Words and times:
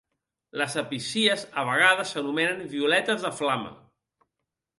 Les 0.61 0.77
episcies 0.81 1.43
a 1.63 1.65
vegades 1.67 2.15
s'anomenen 2.15 2.65
"Violetes 2.73 3.27
de 3.27 3.33
flama". 3.43 3.73